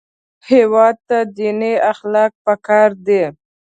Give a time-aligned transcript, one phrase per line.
[0.49, 3.23] هېواد ته دیني اخلاق پکار دي